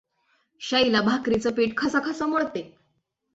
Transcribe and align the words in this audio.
शैला 0.61 1.01
भाकरीचे 1.01 1.49
पीठ 1.51 1.77
खसाखसा 1.77 2.25
मळते. 2.25 2.61